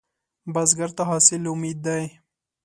بزګر 0.53 0.89
ته 0.97 1.03
حاصل 1.09 1.43
امید 1.51 1.77
دی 1.85 2.03